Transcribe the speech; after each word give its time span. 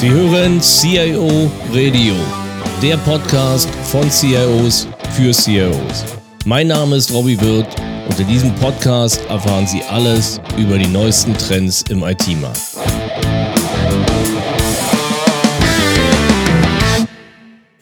Sie 0.00 0.08
hören 0.08 0.62
CIO 0.62 1.52
Radio, 1.74 2.14
der 2.80 2.96
Podcast 2.96 3.68
von 3.84 4.10
CIOs 4.10 4.88
für 5.14 5.30
CIOs. 5.30 6.06
Mein 6.46 6.68
Name 6.68 6.96
ist 6.96 7.12
Robbie 7.12 7.38
Wirth 7.38 7.78
und 8.08 8.18
in 8.18 8.26
diesem 8.26 8.54
Podcast 8.54 9.22
erfahren 9.28 9.66
Sie 9.66 9.82
alles 9.82 10.40
über 10.56 10.78
die 10.78 10.86
neuesten 10.86 11.34
Trends 11.34 11.84
im 11.90 12.02
IT-Markt. 12.02 12.62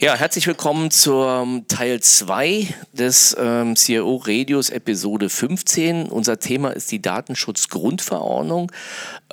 Ja, 0.00 0.14
herzlich 0.14 0.46
willkommen 0.46 0.92
zum 0.92 1.66
Teil 1.66 1.98
2 1.98 2.68
des 2.92 3.36
ähm, 3.36 3.74
CIO 3.74 4.22
Radios 4.24 4.70
Episode 4.70 5.28
15. 5.28 6.06
Unser 6.06 6.38
Thema 6.38 6.70
ist 6.70 6.92
die 6.92 7.02
Datenschutzgrundverordnung. 7.02 8.70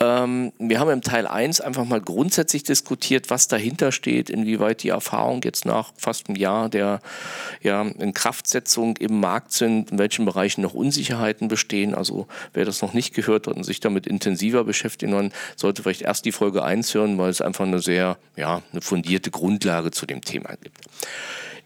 Ähm, 0.02 0.52
wir 0.60 0.80
haben 0.80 0.90
im 0.90 1.02
Teil 1.02 1.26
1 1.26 1.62
einfach 1.62 1.86
mal 1.86 2.02
grundsätzlich 2.02 2.64
diskutiert, 2.64 3.30
was 3.30 3.48
dahinter 3.48 3.92
steht, 3.92 4.30
inwieweit 4.30 4.84
die 4.84 4.90
Erfahrungen 4.90 5.42
jetzt 5.44 5.66
nach 5.66 5.94
fast 5.98 6.28
einem 6.28 6.36
Jahr 6.36 6.68
der 6.70 7.00
ja, 7.62 7.82
Inkraftsetzung 7.82 8.98
im 8.98 9.20
Markt 9.20 9.54
sind, 9.54 9.92
in 9.92 9.98
welchen 9.98 10.26
Bereichen 10.26 10.62
noch 10.62 10.74
Unsicherheiten 10.74 11.48
bestehen. 11.48 11.96
Also 11.96 12.28
wer 12.54 12.66
das 12.66 12.82
noch 12.82 12.94
nicht 12.94 13.14
gehört 13.14 13.48
hat 13.48 13.56
und 13.56 13.64
sich 13.64 13.80
damit 13.80 14.06
intensiver 14.06 14.66
beschäftigen 14.66 15.14
kann, 15.14 15.32
sollte 15.56 15.84
vielleicht 15.84 16.02
erst 16.02 16.26
die 16.26 16.34
Folge 16.34 16.64
1 16.64 16.94
hören, 16.94 17.18
weil 17.18 17.30
es 17.30 17.42
einfach 17.42 17.66
eine 17.66 17.80
sehr 17.80 18.18
ja, 18.36 18.62
eine 18.72 18.82
fundierte 18.82 19.32
Grundlage 19.32 19.92
zu 19.92 20.06
dem 20.06 20.22
Thema 20.22 20.56
gibt. 20.62 20.78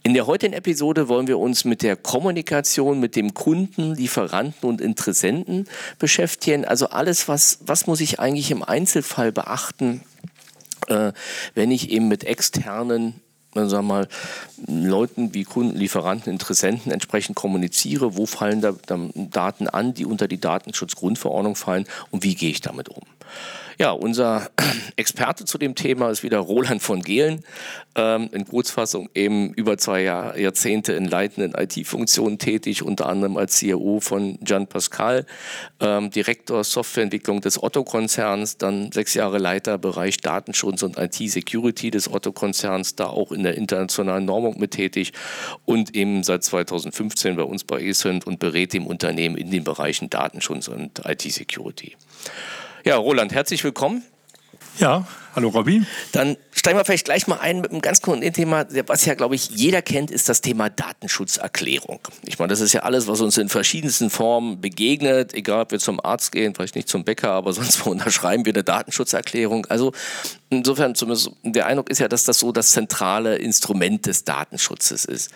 In 0.02 0.14
der 0.14 0.28
heutigen 0.28 0.54
Episode 0.54 1.10
wollen 1.10 1.28
wir 1.28 1.38
uns 1.38 1.66
mit 1.66 1.82
der 1.82 1.98
Kommunikation 1.98 3.00
mit 3.02 3.18
dem 3.18 3.34
Kunden, 3.34 3.94
Lieferanten 3.96 4.70
und 4.70 4.80
Interessenten 4.80 5.68
beschäftigen. 5.98 6.64
Also 6.64 6.88
alles, 6.90 7.28
was, 7.28 7.60
was 7.62 7.86
muss 7.86 8.00
ich 8.00 8.20
eigentlich 8.20 8.50
im 8.50 8.64
Einzelfall 8.64 9.34
beachten, 9.34 10.02
äh, 10.88 11.12
wenn 11.54 11.72
ich 11.72 11.90
eben 11.90 12.08
mit 12.08 12.24
externen 12.24 13.22
sagen 13.54 13.72
wir 13.72 13.82
mal, 13.82 14.08
Leuten 14.68 15.34
wie 15.34 15.44
Kunden, 15.44 15.76
Lieferanten, 15.76 16.32
Interessenten 16.32 16.92
entsprechend 16.92 17.36
kommuniziere, 17.36 18.16
wo 18.16 18.26
fallen 18.26 18.62
da, 18.62 18.74
da 18.86 19.00
Daten 19.16 19.68
an, 19.68 19.94
die 19.94 20.06
unter 20.06 20.28
die 20.28 20.40
Datenschutzgrundverordnung 20.40 21.56
fallen 21.56 21.86
und 22.12 22.24
wie 22.24 22.36
gehe 22.36 22.52
ich 22.52 22.62
damit 22.62 22.90
um. 22.90 23.04
Ja, 23.82 23.92
unser 23.92 24.50
Experte 24.98 25.46
zu 25.46 25.58
dem 25.58 25.74
Thema 25.74 26.10
ist 26.10 26.22
wieder 26.22 26.40
Roland 26.40 26.82
von 26.82 27.02
Gehlen. 27.02 27.46
Ähm, 27.96 28.30
in 28.34 28.46
Kurzfassung 28.46 29.10
eben 29.16 29.54
über 29.54 29.78
zwei 29.78 30.02
Jahr, 30.02 30.38
Jahrzehnte 30.38 30.92
in 30.92 31.06
leitenden 31.06 31.54
IT-Funktionen 31.54 32.40
tätig, 32.40 32.84
unter 32.84 33.08
anderem 33.08 33.38
als 33.38 33.56
CEO 33.56 34.02
von 34.02 34.38
Gian 34.42 34.68
Pascal, 34.68 35.26
ähm, 35.80 36.12
Direktor 36.12 36.66
Softwareentwicklung 36.66 37.40
des 37.40 37.64
Otto-Konzerns, 37.64 38.58
dann 38.58 38.92
sechs 38.92 39.14
Jahre 39.14 39.38
Leiter 39.38 39.78
Bereich 39.78 40.18
Datenschutz 40.18 40.84
und 40.84 40.98
IT-Security 40.98 41.90
des 41.90 42.12
Otto-Konzerns, 42.12 42.98
da 42.98 43.06
auch 43.06 43.32
in 43.32 43.44
der 43.44 43.56
internationalen 43.56 44.26
Normung 44.26 44.60
mit 44.60 44.72
tätig 44.72 45.14
und 45.64 45.96
eben 45.96 46.24
seit 46.24 46.44
2015 46.44 47.38
bei 47.38 47.44
uns 47.44 47.64
bei 47.64 47.82
ESINT 47.82 48.28
und 48.28 48.40
berät 48.40 48.74
dem 48.74 48.86
Unternehmen 48.88 49.38
in 49.38 49.52
den 49.52 49.64
Bereichen 49.64 50.10
Datenschutz 50.10 50.68
und 50.68 51.00
IT-Security. 51.06 51.96
Ja, 52.90 52.96
Roland, 52.98 53.32
herzlich 53.36 53.64
willkommen. 53.64 54.02
Ja, 54.80 55.06
hallo 55.36 55.50
Robby. 55.50 55.84
Dann 56.12 56.38
steigen 56.52 56.78
wir 56.78 56.86
vielleicht 56.86 57.06
gleich 57.06 57.28
mal 57.28 57.40
ein 57.40 57.62
mit 57.62 57.72
einem 57.72 57.82
ganz 57.82 58.02
konkreten 58.02 58.34
Thema, 58.34 58.66
was 58.88 59.06
ja, 59.06 59.14
glaube 59.14 59.36
ich, 59.36 59.50
jeder 59.50 59.82
kennt, 59.82 60.12
ist 60.12 60.30
das 60.30 60.42
Thema 60.42 60.70
Datenschutzerklärung. 60.70 62.00
Ich 62.26 62.40
meine, 62.40 62.50
das 62.50 62.60
ist 62.60 62.74
ja 62.74 62.82
alles, 62.82 63.08
was 63.08 63.22
uns 63.22 63.38
in 63.38 63.50
verschiedensten 63.50 64.10
Formen 64.10 64.60
begegnet, 64.62 65.34
egal 65.34 65.62
ob 65.62 65.72
wir 65.72 65.80
zum 65.80 66.04
Arzt 66.04 66.32
gehen, 66.32 66.54
vielleicht 66.54 66.76
nicht 66.76 66.90
zum 66.90 67.04
Bäcker, 67.04 67.32
aber 67.32 67.54
sonst 67.60 67.86
wo 67.86 67.92
unterschreiben 67.92 68.46
wir 68.46 68.54
eine 68.54 68.64
Datenschutzerklärung. 68.64 69.66
Also 69.68 69.94
insofern 70.50 70.96
zumindest 70.96 71.32
der 71.44 71.66
Eindruck 71.66 71.90
ist 71.90 72.00
ja, 72.00 72.08
dass 72.08 72.24
das 72.24 72.40
so 72.40 72.52
das 72.52 72.72
zentrale 72.72 73.36
Instrument 73.38 74.06
des 74.06 74.24
Datenschutzes 74.24 75.06
ist. 75.06 75.32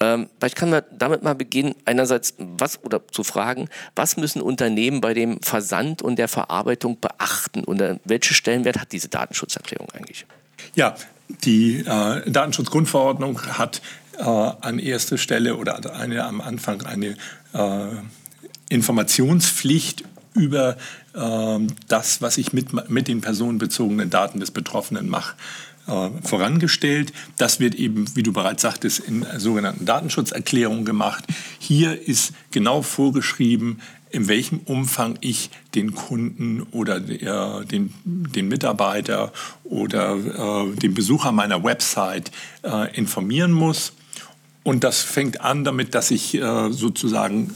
Ähm, 0.00 0.28
vielleicht 0.38 0.56
kann 0.56 0.70
man 0.70 0.82
damit 0.92 1.22
mal 1.22 1.34
beginnen, 1.34 1.74
einerseits 1.84 2.34
was 2.38 2.82
oder 2.84 3.06
zu 3.08 3.24
fragen, 3.24 3.68
was 3.94 4.16
müssen 4.16 4.42
Unternehmen 4.42 5.00
bei 5.00 5.14
dem 5.14 5.40
Versand 5.42 6.02
und 6.02 6.16
der 6.16 6.28
Verarbeitung 6.28 6.98
beachten 7.00 7.64
und 7.64 7.82
welche 8.04 8.34
Stellenwert 8.34 8.78
hat 8.78 8.92
diese 8.92 9.08
Datenschutzerklärung 9.38 9.88
eigentlich? 9.92 10.26
Ja, 10.74 10.94
die 11.44 11.80
äh, 11.80 12.30
Datenschutzgrundverordnung 12.30 13.40
hat 13.58 13.80
äh, 14.18 14.22
an 14.22 14.78
erster 14.78 15.18
Stelle 15.18 15.56
oder 15.56 15.94
eine, 15.94 16.24
am 16.24 16.40
Anfang 16.40 16.82
eine 16.82 17.16
äh, 17.52 17.86
Informationspflicht 18.68 20.04
über 20.34 20.76
ähm, 21.14 21.68
das, 21.88 22.22
was 22.22 22.38
ich 22.38 22.52
mit, 22.52 22.90
mit 22.90 23.08
den 23.08 23.20
personenbezogenen 23.20 24.10
Daten 24.10 24.40
des 24.40 24.50
Betroffenen 24.50 25.08
mache 25.08 25.34
äh, 25.86 26.10
vorangestellt. 26.22 27.12
Das 27.36 27.60
wird 27.60 27.74
eben, 27.74 28.14
wie 28.14 28.22
du 28.22 28.32
bereits 28.32 28.62
sagtest, 28.62 29.00
in 29.00 29.26
sogenannten 29.36 29.84
Datenschutzerklärungen 29.84 30.84
gemacht. 30.84 31.24
Hier 31.58 32.08
ist 32.08 32.32
genau 32.50 32.82
vorgeschrieben, 32.82 33.80
in 34.10 34.28
welchem 34.28 34.60
Umfang 34.60 35.18
ich 35.20 35.50
den 35.74 35.94
Kunden 35.94 36.62
oder 36.70 36.96
äh, 36.96 37.64
den, 37.64 37.92
den 38.04 38.48
Mitarbeiter 38.48 39.32
oder 39.64 40.16
äh, 40.16 40.76
den 40.76 40.94
Besucher 40.94 41.32
meiner 41.32 41.62
Website 41.64 42.30
äh, 42.62 42.94
informieren 42.96 43.52
muss. 43.52 43.92
Und 44.62 44.84
das 44.84 45.00
fängt 45.00 45.40
an 45.40 45.64
damit, 45.64 45.94
dass 45.94 46.10
ich 46.10 46.34
äh, 46.34 46.70
sozusagen 46.70 47.52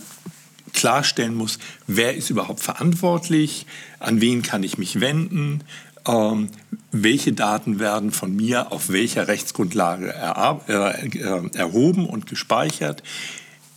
klarstellen 0.73 1.35
muss, 1.35 1.59
wer 1.87 2.17
ist 2.17 2.31
überhaupt 2.31 2.61
verantwortlich, 2.61 3.67
an 3.99 4.21
wen 4.21 4.43
kann 4.43 4.63
ich 4.63 4.79
mich 4.79 5.01
wenden, 5.01 5.63
ähm, 6.07 6.49
welche 6.91 7.33
Daten 7.33 7.79
werden 7.79 8.11
von 8.11 8.35
mir 8.35 8.73
auf 8.73 8.89
welcher 8.91 9.29
Rechtsgrundlage 9.29 10.15
äh, 10.15 11.19
äh, 11.19 11.51
erhoben 11.55 12.07
und 12.07 12.27
gespeichert, 12.27 13.03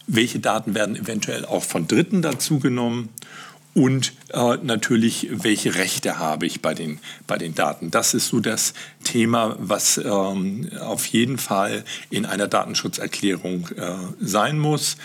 welche 0.08 0.40
Daten 0.40 0.76
werden 0.76 0.96
eventuell 0.96 1.46
auch 1.46 1.64
von 1.64 1.88
Dritten 1.88 2.22
dazugenommen 2.22 3.10
und 3.76 4.14
äh, 4.32 4.58
natürlich, 4.64 5.28
welche 5.30 5.76
Rechte 5.76 6.18
habe 6.18 6.46
ich 6.46 6.62
bei 6.62 6.74
den, 6.74 7.00
bei 7.28 7.38
den 7.38 7.56
Daten. 7.56 7.92
Das 7.92 8.14
ist 8.14 8.30
so 8.30 8.40
das 8.40 8.74
Thema, 9.04 9.58
was 9.60 9.98
ähm, 9.98 10.70
auf 10.80 11.06
jeden 11.08 11.38
Fall 11.38 11.84
in 12.10 12.26
einer 12.26 12.48
Datenschutzerklärung 12.48 13.68
äh, 13.76 13.96
sein 14.22 14.60
muss. 14.60 14.96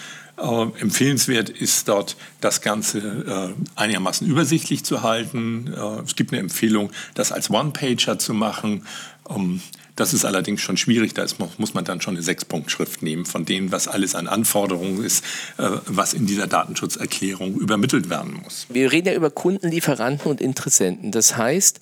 Äh, 0.41 0.63
empfehlenswert 0.81 1.51
ist 1.51 1.89
dort, 1.89 2.17
das 2.41 2.61
Ganze 2.61 2.99
äh, 2.99 3.81
einigermaßen 3.81 4.25
übersichtlich 4.27 4.85
zu 4.85 5.03
halten. 5.03 5.75
Äh, 5.77 6.03
es 6.05 6.15
gibt 6.15 6.33
eine 6.33 6.41
Empfehlung, 6.41 6.93
das 7.15 7.33
als 7.33 7.51
One-Pager 7.51 8.21
zu 8.21 8.35
machen. 8.35 8.87
Ähm, 9.31 9.61
das 9.97 10.15
ist 10.15 10.25
allerdings 10.25 10.63
schon 10.63 10.79
schwierig, 10.79 11.13
da 11.13 11.23
ist, 11.23 11.37
muss 11.59 11.75
man 11.75 11.85
dann 11.85 12.01
schon 12.01 12.15
eine 12.15 12.23
Sechs-Punkt-Schrift 12.23 13.03
nehmen 13.03 13.27
von 13.27 13.45
dem, 13.45 13.71
was 13.71 13.87
alles 13.87 14.15
an 14.15 14.29
Anforderungen 14.29 15.05
ist, 15.05 15.25
äh, 15.59 15.69
was 15.87 16.15
in 16.15 16.27
dieser 16.27 16.47
Datenschutzerklärung 16.47 17.57
übermittelt 17.57 18.09
werden 18.09 18.41
muss. 18.43 18.67
Wir 18.71 18.93
reden 18.93 19.09
ja 19.09 19.15
über 19.15 19.31
Kunden, 19.31 19.69
Lieferanten 19.69 20.31
und 20.31 20.41
Interessenten. 20.41 21.13
Das 21.13 21.37
heißt, 21.37 21.81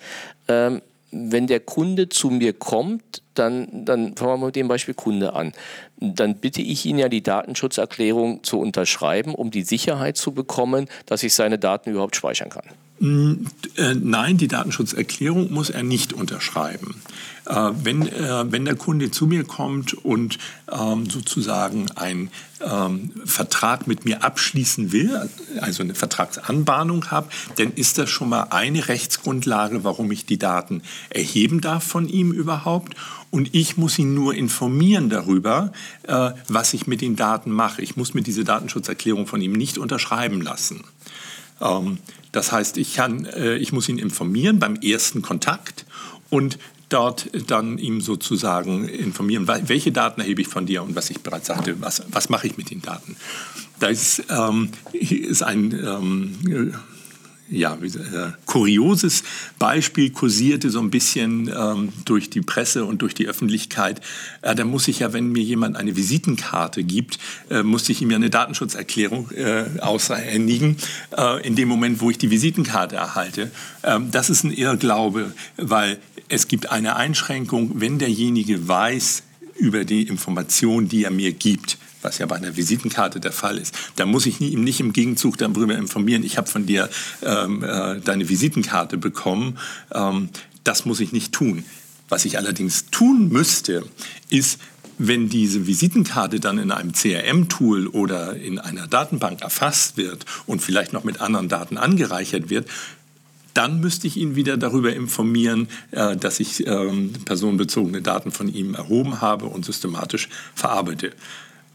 ähm, 0.49 0.83
wenn 1.11 1.47
der 1.47 1.61
Kunde 1.61 2.09
zu 2.09 2.29
mir 2.31 2.53
kommt, 2.53 3.23
dann, 3.35 3.85
dann 3.85 4.17
fangen 4.17 4.41
wir 4.41 4.47
mit 4.47 4.57
dem 4.57 4.69
Beispiel 4.69 4.95
Kunde 4.95 5.33
an. 5.35 5.53
Dann 6.01 6.37
bitte 6.37 6.61
ich 6.61 6.85
ihn 6.87 6.99
ja, 6.99 7.09
die 7.09 7.23
Datenschutzerklärung 7.23 8.43
zu 8.43 8.59
unterschreiben, 8.59 9.35
um 9.35 9.51
die 9.51 9.63
Sicherheit 9.63 10.17
zu 10.17 10.33
bekommen, 10.33 10.89
dass 11.07 11.23
ich 11.23 11.35
seine 11.35 11.59
Daten 11.59 11.91
überhaupt 11.91 12.17
speichern 12.17 12.51
kann. 12.51 12.65
Mm, 13.01 13.47
äh, 13.77 13.95
nein, 13.95 14.39
die 14.39 14.49
Datenschutzerklärung 14.49 15.53
muss 15.53 15.71
er 15.71 15.83
nicht 15.83 16.13
unterschreiben. 16.13 16.97
Äh, 17.49 17.71
wenn, 17.83 18.07
äh, 18.07 18.53
wenn 18.53 18.65
der 18.65 18.75
Kunde 18.75 19.11
zu 19.11 19.27
mir 19.27 19.45
kommt 19.45 19.95
und 19.95 20.39
ähm, 20.71 21.09
sozusagen 21.09 21.91
einen 21.93 22.31
ähm, 22.61 23.13
Vertrag 23.25 23.87
mit 23.87 24.05
mir 24.05 24.25
abschließen 24.25 24.91
will, 24.91 25.31
also 25.61 25.83
eine 25.83 25.95
Vertragsanbahnung 25.95 27.11
habe, 27.11 27.29
dann 27.57 27.73
ist 27.73 27.99
das 27.99 28.11
schon 28.11 28.31
mal 28.31 28.49
eine 28.51 28.89
Rechtsgrundlage, 28.89 29.85
warum 29.85 30.11
ich 30.11 30.27
die 30.27 30.39
Daten 30.39 30.83
erheben 31.09 31.61
darf 31.61 31.85
von 31.85 32.09
ihm 32.09 32.33
überhaupt. 32.33 32.95
Und 33.31 33.55
ich 33.55 33.77
muss 33.77 33.99
ihn 33.99 34.15
nur 34.15 34.35
informieren 34.35 35.11
darüber, 35.11 35.71
was 36.49 36.73
ich 36.73 36.87
mit 36.87 37.03
den 37.03 37.15
Daten 37.15 37.51
mache. 37.51 37.83
Ich 37.83 37.95
muss 37.95 38.15
mir 38.15 38.23
diese 38.23 38.43
Datenschutzerklärung 38.43 39.27
von 39.27 39.43
ihm 39.43 39.53
nicht 39.53 39.77
unterschreiben 39.77 40.41
lassen. 40.41 40.83
Das 42.33 42.53
heißt, 42.53 42.77
ich, 42.77 42.95
kann, 42.95 43.25
äh, 43.27 43.57
ich 43.57 43.73
muss 43.73 43.89
ihn 43.89 43.99
informieren 43.99 44.59
beim 44.59 44.77
ersten 44.77 45.23
Kontakt 45.23 45.87
und 46.31 46.59
dort 46.89 47.29
dann 47.51 47.79
ihm 47.79 48.01
sozusagen 48.01 48.89
informieren, 48.89 49.47
welche 49.47 49.93
Daten 49.93 50.21
erhebe 50.21 50.41
ich 50.41 50.49
von 50.49 50.67
dir 50.67 50.83
und 50.83 50.97
was 50.97 51.11
ich 51.11 51.21
bereits 51.21 51.49
sagte, 51.49 51.81
was, 51.81 52.03
was 52.11 52.29
mache 52.29 52.47
ich 52.47 52.57
mit 52.57 52.71
den 52.71 52.81
Daten. 52.81 53.17
Da 53.79 53.89
ist, 53.89 54.25
ähm, 54.31 54.71
ist 54.93 55.43
ein 55.43 55.73
ähm, 55.73 56.73
ja, 57.51 57.75
äh, 57.75 58.33
kurioses 58.47 59.23
Beispiel 59.59 60.11
kursierte 60.11 60.71
so 60.71 60.81
ein 60.81 60.91
bisschen 60.91 61.51
ähm, 61.55 61.93
durch 62.05 62.31
die 62.31 62.41
Presse 62.41 62.85
und 62.85 63.03
durch 63.03 63.15
die 63.15 63.27
Öffentlichkeit. 63.27 64.01
Äh, 64.43 64.55
da 64.55 64.65
muss 64.65 64.89
ich 64.89 65.01
ja, 65.01 65.13
wenn 65.13 65.33
mir 65.33 65.43
jemand 65.43 65.77
eine 65.77 65.97
Visitenkarte 65.97 66.85
gibt, 66.85 67.19
äh, 67.51 67.63
muss 67.63 67.89
ich 67.89 68.03
ihm 68.03 68.11
ja 68.11 68.17
eine 68.17 68.31
Datenschutzerklärung 68.31 69.31
äh, 69.31 69.65
aushändigen, 69.81 70.77
äh, 71.17 71.47
in 71.47 71.57
dem 71.57 71.69
Moment, 71.69 72.01
wo 72.01 72.11
ich 72.11 72.19
die 72.19 72.31
Visitenkarte 72.31 72.97
erhalte. 72.97 73.51
Ähm, 73.83 74.11
das 74.11 74.31
ist 74.31 74.45
ein 74.45 74.53
Irrglaube, 74.53 75.33
weil 75.57 75.99
es 76.29 76.49
gibt 76.49 76.71
eine 76.71 76.97
Einschränkung, 76.97 77.81
wenn 77.81 77.99
derjenige 77.99 78.69
weiß 78.69 79.23
über 79.57 79.85
die 79.85 80.03
Information, 80.03 80.89
die 80.89 81.05
er 81.05 81.11
mir 81.11 81.33
gibt 81.33 81.79
was 82.09 82.17
ja 82.17 82.25
bei 82.25 82.37
einer 82.37 82.57
Visitenkarte 82.57 83.21
der 83.21 83.33
Fall 83.33 83.59
ist, 83.59 83.75
da 83.97 84.07
muss 84.07 84.25
ich 84.25 84.41
ihm 84.41 84.65
nicht 84.65 84.81
im 84.81 84.95
Gegenzug 84.95 85.37
darüber 85.37 85.77
informieren, 85.77 86.25
ich 86.25 86.39
habe 86.39 86.49
von 86.49 86.65
dir 86.65 86.89
ähm, 87.23 87.63
äh, 87.63 88.01
deine 88.01 88.31
Visitenkarte 88.31 88.97
bekommen. 88.97 89.59
Ähm, 89.93 90.31
das 90.65 90.87
muss 90.87 91.01
ich 91.01 91.13
nicht 91.13 91.33
tun. 91.33 91.65
Was 92.09 92.25
ich 92.25 92.39
allerdings 92.39 92.87
tun 92.91 93.29
müsste, 93.29 93.85
ist, 94.31 94.59
wenn 94.97 95.29
diese 95.29 95.67
Visitenkarte 95.67 96.41
dann 96.41 96.57
in 96.57 96.73
einem 96.73 96.93
CRM-Tool 96.93 97.89
oder 97.89 98.35
in 98.35 98.59
einer 98.59 98.87
Datenbank 98.87 99.43
erfasst 99.43 99.99
wird 99.99 100.25
und 100.47 100.63
vielleicht 100.63 100.95
noch 100.95 101.05
mit 101.05 101.21
anderen 101.21 101.51
Daten 101.51 101.77
angereichert 101.77 102.49
wird, 102.49 102.67
dann 103.53 103.81
müsste 103.81 104.07
ich 104.07 104.17
ihn 104.17 104.35
wieder 104.35 104.57
darüber 104.57 104.95
informieren, 104.95 105.69
äh, 105.91 106.17
dass 106.17 106.41
ich 106.41 106.67
ähm, 106.67 107.13
personenbezogene 107.27 108.01
Daten 108.01 108.33
von 108.33 108.49
ihm 108.49 108.75
erhoben 108.75 109.21
habe 109.21 109.45
und 109.45 109.67
systematisch 109.67 110.31
verarbeite. 110.55 111.13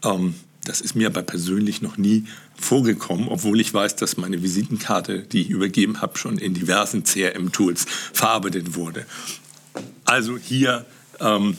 Ähm, 0.04 0.34
das 0.64 0.80
ist 0.80 0.94
mir 0.94 1.08
aber 1.08 1.22
persönlich 1.22 1.82
noch 1.82 1.98
nie 1.98 2.24
vorgekommen, 2.56 3.28
obwohl 3.28 3.60
ich 3.60 3.72
weiß, 3.74 3.96
dass 3.96 4.16
meine 4.16 4.42
Visitenkarte, 4.42 5.20
die 5.20 5.42
ich 5.42 5.50
übergeben 5.50 6.00
habe, 6.00 6.16
schon 6.16 6.38
in 6.38 6.54
diversen 6.54 7.04
CRM-Tools 7.04 7.86
verarbeitet 8.12 8.74
wurde. 8.74 9.04
Also 10.06 10.38
hier 10.38 10.86
ähm, 11.20 11.58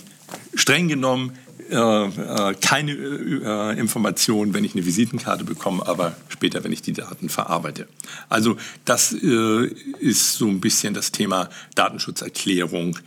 streng 0.56 0.88
genommen 0.88 1.34
äh, 1.70 1.76
äh, 1.78 2.56
keine 2.62 2.92
äh, 2.92 3.80
Informationen, 3.80 4.54
wenn 4.54 4.64
ich 4.64 4.76
eine 4.76 4.86
Visitenkarte 4.86 5.44
bekomme, 5.44 5.86
aber 5.88 6.16
später, 6.30 6.64
wenn 6.64 6.72
ich 6.72 6.84
die 6.84 6.94
Daten 6.94 7.28
verarbeite. 7.28 7.88
Also 8.30 8.58
das 8.86 9.14
äh, 9.14 9.66
ist 10.00 10.34
so 10.34 10.48
ein 10.48 10.62
bisschen 10.62 10.94
das 10.94 11.12
Thema 11.12 11.50
Datenschutzerklärung 11.74 13.00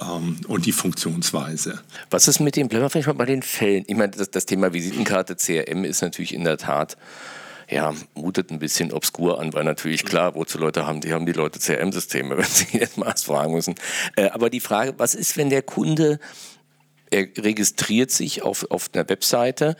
ähm, 0.00 0.40
und 0.48 0.66
die 0.66 0.72
Funktionsweise. 0.72 1.80
Was 2.10 2.28
ist 2.28 2.40
mit 2.40 2.56
dem, 2.56 2.68
bleiben 2.68 2.84
wir 2.84 2.90
vielleicht 2.90 3.08
mal 3.08 3.14
bei 3.14 3.26
den 3.26 3.42
Fällen. 3.42 3.84
Ich 3.86 3.96
meine, 3.96 4.12
das, 4.12 4.30
das 4.30 4.46
Thema 4.46 4.72
Visitenkarte 4.72 5.36
CRM 5.36 5.84
ist 5.84 6.02
natürlich 6.02 6.34
in 6.34 6.44
der 6.44 6.58
Tat 6.58 6.96
ja, 7.68 7.92
mutet 8.14 8.50
ein 8.50 8.60
bisschen 8.60 8.92
obskur 8.92 9.40
an, 9.40 9.52
weil 9.52 9.64
natürlich 9.64 10.04
klar, 10.04 10.34
wozu 10.36 10.58
Leute 10.58 10.86
haben, 10.86 11.00
die 11.00 11.12
haben 11.12 11.26
die 11.26 11.32
Leute 11.32 11.58
CRM-Systeme, 11.58 12.36
wenn 12.38 12.44
sie 12.44 12.78
jetzt 12.78 12.96
mal 12.96 13.14
fragen 13.16 13.54
müssen. 13.54 13.74
Äh, 14.14 14.28
aber 14.28 14.50
die 14.50 14.60
Frage, 14.60 14.94
was 14.98 15.14
ist, 15.14 15.36
wenn 15.36 15.50
der 15.50 15.62
Kunde 15.62 16.20
er 17.10 17.28
registriert 17.38 18.10
sich 18.10 18.42
auf, 18.42 18.68
auf 18.70 18.90
einer 18.92 19.08
Webseite, 19.08 19.76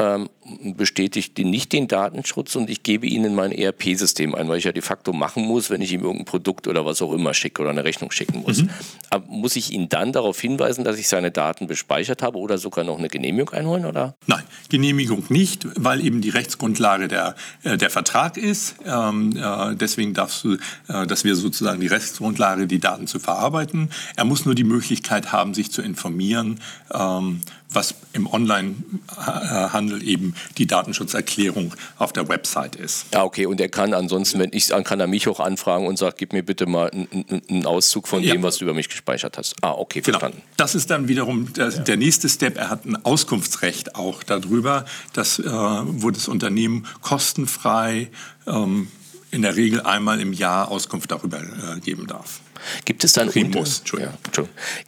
ähm, 0.00 0.30
bestätigt 0.76 1.38
nicht 1.38 1.72
den 1.72 1.86
Datenschutz 1.86 2.56
und 2.56 2.70
ich 2.70 2.82
gebe 2.82 3.06
Ihnen 3.06 3.34
mein 3.34 3.52
ERP-System 3.52 4.34
ein, 4.34 4.48
weil 4.48 4.58
ich 4.58 4.64
ja 4.64 4.72
de 4.72 4.82
facto 4.82 5.12
machen 5.12 5.44
muss, 5.44 5.68
wenn 5.68 5.82
ich 5.82 5.92
ihm 5.92 6.00
irgendein 6.00 6.24
Produkt 6.24 6.66
oder 6.66 6.86
was 6.86 7.02
auch 7.02 7.12
immer 7.12 7.34
schicke 7.34 7.60
oder 7.60 7.70
eine 7.70 7.84
Rechnung 7.84 8.10
schicken 8.10 8.42
muss. 8.42 8.62
Mhm. 8.62 8.70
Aber 9.10 9.26
muss 9.26 9.56
ich 9.56 9.72
ihn 9.72 9.88
dann 9.88 10.12
darauf 10.12 10.40
hinweisen, 10.40 10.84
dass 10.84 10.98
ich 10.98 11.08
seine 11.08 11.30
Daten 11.30 11.66
bespeichert 11.66 12.22
habe 12.22 12.38
oder 12.38 12.56
sogar 12.56 12.84
noch 12.84 12.98
eine 12.98 13.08
Genehmigung 13.08 13.50
einholen? 13.50 13.84
Oder? 13.84 14.14
Nein, 14.26 14.42
Genehmigung 14.70 15.24
nicht, 15.28 15.66
weil 15.76 16.04
eben 16.04 16.20
die 16.22 16.30
Rechtsgrundlage 16.30 17.08
der, 17.08 17.36
äh, 17.62 17.76
der 17.76 17.90
Vertrag 17.90 18.38
ist. 18.38 18.76
Ähm, 18.86 19.36
äh, 19.36 19.76
deswegen 19.76 20.14
darfst 20.14 20.42
du, 20.44 20.54
äh, 20.88 21.06
dass 21.06 21.24
wir 21.24 21.36
sozusagen 21.36 21.80
die 21.80 21.88
Rechtsgrundlage, 21.88 22.66
die 22.66 22.80
Daten 22.80 23.06
zu 23.06 23.18
verarbeiten. 23.18 23.90
Er 24.16 24.24
muss 24.24 24.46
nur 24.46 24.54
die 24.54 24.64
Möglichkeit 24.64 25.32
haben, 25.32 25.52
sich 25.52 25.70
zu 25.70 25.82
informieren. 25.82 26.60
Ähm, 26.92 27.42
was 27.72 27.94
im 28.12 28.26
Online-Handel 28.26 30.06
eben 30.06 30.34
die 30.58 30.66
Datenschutzerklärung 30.66 31.74
auf 31.98 32.12
der 32.12 32.28
Website 32.28 32.76
ist. 32.76 33.06
Ja, 33.12 33.24
okay. 33.24 33.46
Und 33.46 33.60
er 33.60 33.68
kann 33.68 33.94
ansonsten, 33.94 34.38
wenn 34.40 34.52
ich 34.52 34.70
es 34.70 34.84
kann 34.84 35.00
er 35.00 35.06
mich 35.06 35.28
auch 35.28 35.40
anfragen 35.40 35.86
und 35.86 35.98
sagt, 35.98 36.18
gib 36.18 36.32
mir 36.32 36.42
bitte 36.42 36.66
mal 36.66 36.90
einen 36.90 37.66
Auszug 37.66 38.08
von 38.08 38.22
ja. 38.22 38.34
dem, 38.34 38.42
was 38.42 38.58
du 38.58 38.64
über 38.64 38.74
mich 38.74 38.88
gespeichert 38.88 39.38
hast. 39.38 39.54
Ah, 39.62 39.72
okay, 39.72 40.00
genau. 40.00 40.18
verstanden. 40.18 40.42
Genau. 40.42 40.54
Das 40.56 40.74
ist 40.74 40.90
dann 40.90 41.08
wiederum 41.08 41.52
der, 41.52 41.70
der, 41.70 41.96
nächste 41.96 42.28
Step. 42.28 42.56
Er 42.56 42.70
hat 42.70 42.84
ein 42.84 43.04
Auskunftsrecht 43.04 43.94
auch 43.94 44.22
darüber, 44.22 44.84
dass, 45.12 45.38
äh, 45.38 45.44
wo 45.44 46.10
das 46.10 46.28
Unternehmen 46.28 46.86
kostenfrei 47.02 48.10
ähm, 48.46 48.88
in 49.30 49.42
der 49.42 49.56
Regel 49.56 49.80
einmal 49.82 50.20
im 50.20 50.32
Jahr 50.32 50.70
Auskunft 50.70 51.10
darüber 51.10 51.38
äh, 51.38 51.80
geben 51.80 52.06
darf. 52.06 52.40
Gibt 52.84 53.04
es 53.04 53.12
da 53.12 53.22
einen, 53.22 53.30
Unter 53.30 53.64
ja, 54.00 54.12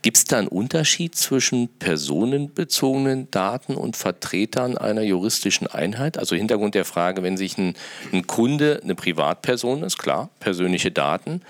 Gibt 0.02 0.16
es 0.16 0.24
da 0.24 0.38
einen 0.38 0.48
Unterschied 0.48 1.14
zwischen 1.14 1.68
personenbezogenen 1.78 3.30
Daten 3.30 3.74
und 3.74 3.96
Vertretern 3.96 4.76
einer 4.76 5.02
juristischen 5.02 5.66
Einheit? 5.66 6.18
Also 6.18 6.36
Hintergrund 6.36 6.74
der 6.74 6.84
Frage, 6.84 7.22
wenn 7.22 7.36
sich 7.36 7.58
ein, 7.58 7.74
ein 8.12 8.26
Kunde, 8.26 8.80
eine 8.82 8.94
Privatperson 8.94 9.82
ist, 9.82 9.98
klar, 9.98 10.30
persönliche 10.40 10.90
Daten, 10.90 11.42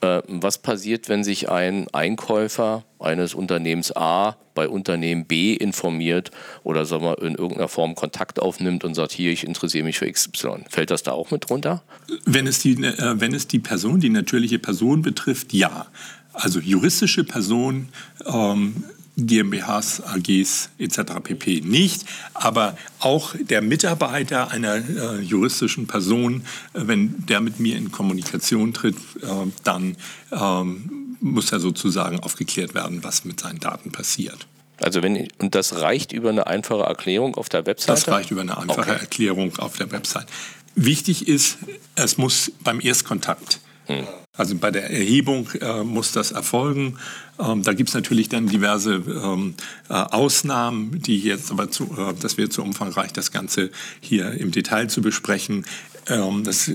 was 0.00 0.58
passiert, 0.58 1.08
wenn 1.08 1.24
sich 1.24 1.48
ein 1.50 1.86
Einkäufer 1.92 2.84
eines 2.98 3.34
Unternehmens 3.34 3.94
A 3.94 4.36
bei 4.54 4.68
Unternehmen 4.68 5.26
B 5.26 5.54
informiert 5.54 6.30
oder 6.62 6.84
sagen 6.84 7.04
wir, 7.04 7.22
in 7.22 7.34
irgendeiner 7.34 7.68
Form 7.68 7.94
Kontakt 7.94 8.40
aufnimmt 8.40 8.84
und 8.84 8.94
sagt, 8.94 9.12
hier, 9.12 9.30
ich 9.30 9.46
interessiere 9.46 9.84
mich 9.84 9.98
für 9.98 10.10
XY. 10.10 10.64
Fällt 10.68 10.90
das 10.90 11.02
da 11.02 11.12
auch 11.12 11.30
mit 11.30 11.48
drunter? 11.48 11.82
Wenn 12.24 12.46
es 12.46 12.60
die, 12.60 12.72
äh, 12.82 13.20
wenn 13.20 13.34
es 13.34 13.46
die 13.46 13.58
Person, 13.58 14.00
die 14.00 14.10
natürliche 14.10 14.58
Person 14.58 15.02
betrifft, 15.02 15.52
ja. 15.52 15.86
Also 16.32 16.60
juristische 16.60 17.24
Person 17.24 17.88
ähm, 18.26 18.84
GmbHs, 19.16 20.02
AGs 20.02 20.70
etc. 20.78 21.00
pp. 21.22 21.60
nicht, 21.62 22.04
aber 22.34 22.76
auch 22.98 23.34
der 23.38 23.62
Mitarbeiter 23.62 24.50
einer 24.50 24.76
äh, 24.76 25.20
juristischen 25.20 25.86
Person, 25.86 26.44
äh, 26.72 26.82
wenn 26.84 27.26
der 27.26 27.40
mit 27.40 27.60
mir 27.60 27.76
in 27.76 27.92
Kommunikation 27.92 28.72
tritt, 28.72 28.96
äh, 29.22 29.26
dann 29.64 29.96
ähm, 30.32 31.16
muss 31.20 31.52
er 31.52 31.60
sozusagen 31.60 32.20
aufgeklärt 32.20 32.74
werden, 32.74 33.04
was 33.04 33.24
mit 33.24 33.40
seinen 33.40 33.60
Daten 33.60 33.92
passiert. 33.92 34.46
Also 34.82 35.02
wenn 35.02 35.28
und 35.38 35.54
das 35.54 35.80
reicht 35.80 36.12
über 36.12 36.30
eine 36.30 36.46
einfache 36.46 36.82
Erklärung 36.82 37.34
auf 37.34 37.50
der 37.50 37.66
Website? 37.66 37.96
Das 37.96 38.08
reicht 38.08 38.30
über 38.30 38.40
eine 38.40 38.56
einfache 38.56 38.80
okay. 38.80 39.00
Erklärung 39.00 39.58
auf 39.58 39.76
der 39.76 39.92
Website. 39.92 40.26
Wichtig 40.74 41.28
ist, 41.28 41.58
es 41.96 42.16
muss 42.16 42.52
beim 42.64 42.80
Erstkontakt 42.80 43.60
hm. 43.86 44.06
Also 44.40 44.56
bei 44.56 44.70
der 44.70 44.90
Erhebung 44.90 45.50
äh, 45.60 45.84
muss 45.84 46.12
das 46.12 46.32
erfolgen. 46.32 46.96
Ähm, 47.38 47.62
da 47.62 47.74
gibt 47.74 47.90
es 47.90 47.94
natürlich 47.94 48.30
dann 48.30 48.46
diverse 48.46 48.94
ähm, 48.94 49.54
äh, 49.90 49.92
Ausnahmen, 49.92 51.02
die 51.02 51.18
jetzt 51.18 51.50
aber 51.50 51.70
zu, 51.70 51.84
äh, 51.98 52.14
das 52.18 52.38
wäre 52.38 52.48
zu 52.48 52.62
umfangreich, 52.62 53.12
das 53.12 53.32
Ganze 53.32 53.70
hier 54.00 54.32
im 54.32 54.50
Detail 54.50 54.88
zu 54.88 55.02
besprechen. 55.02 55.66
Ähm, 56.06 56.42
das 56.42 56.72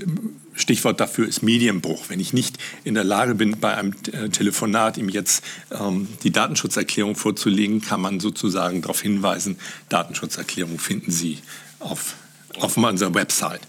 Stichwort 0.54 1.00
dafür 1.00 1.26
ist 1.26 1.42
Medienbruch. 1.42 2.04
Wenn 2.08 2.20
ich 2.20 2.32
nicht 2.32 2.56
in 2.84 2.94
der 2.94 3.02
Lage 3.02 3.34
bin, 3.34 3.58
bei 3.58 3.76
einem 3.76 3.94
äh, 4.12 4.28
Telefonat 4.28 4.96
ihm 4.96 5.08
jetzt 5.08 5.42
ähm, 5.72 6.06
die 6.22 6.30
Datenschutzerklärung 6.30 7.16
vorzulegen, 7.16 7.80
kann 7.80 8.00
man 8.00 8.20
sozusagen 8.20 8.80
darauf 8.80 9.02
hinweisen, 9.02 9.58
Datenschutzerklärung 9.88 10.78
finden 10.78 11.10
Sie 11.10 11.38
auf, 11.80 12.14
auf 12.60 12.76
unserer 12.76 13.14
Website. 13.14 13.60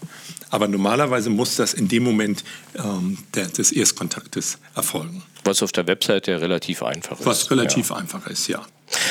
Aber 0.50 0.66
normalerweise 0.66 1.30
muss 1.30 1.56
das 1.56 1.74
in 1.74 1.88
dem 1.88 2.04
Moment 2.04 2.42
ähm, 2.76 3.18
der, 3.34 3.46
des 3.46 3.70
Erstkontaktes 3.70 4.58
erfolgen. 4.74 5.22
Was 5.44 5.62
auf 5.62 5.72
der 5.72 5.86
Webseite 5.86 6.32
ja 6.32 6.38
relativ 6.38 6.82
einfach 6.82 7.20
ist. 7.20 7.26
Was 7.26 7.50
relativ 7.50 7.90
ja. 7.90 7.96
einfach 7.96 8.26
ist, 8.26 8.48
ja. 8.48 8.64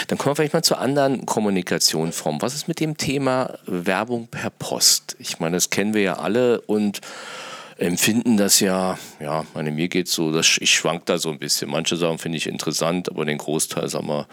Dann 0.08 0.18
kommen 0.18 0.32
wir 0.32 0.36
vielleicht 0.38 0.54
mal 0.54 0.64
zu 0.64 0.78
anderen 0.78 1.26
Kommunikationsformen. 1.26 2.42
Was 2.42 2.56
ist 2.56 2.68
mit 2.68 2.80
dem 2.80 2.98
Thema 2.98 3.60
Werbung 3.68 4.28
per 4.28 4.50
Post? 4.50 5.16
Ich 5.20 5.40
meine, 5.40 5.58
das 5.58 5.70
kennen 5.70 5.94
wir 5.94 6.02
ja 6.02 6.14
alle 6.18 6.62
und 6.62 7.02
empfinden 7.78 8.38
das 8.38 8.60
ja, 8.60 8.98
ja, 9.20 9.46
meine, 9.54 9.72
mir 9.72 9.88
geht 9.88 10.08
es 10.08 10.14
so, 10.14 10.32
dass 10.32 10.58
ich 10.60 10.72
schwank 10.72 11.06
da 11.06 11.20
so 11.20 11.30
ein 11.30 11.38
bisschen. 11.38 11.70
Manche 11.70 11.96
Sachen 11.96 12.18
finde 12.18 12.40
ich 12.40 12.48
interessant, 12.48 13.10
aber 13.10 13.26
den 13.26 13.38
Großteil, 13.38 13.88
sag 13.88 14.04
mal, 14.04 14.26